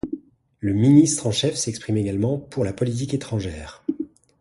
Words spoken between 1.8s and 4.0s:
également pour la politique étrangère.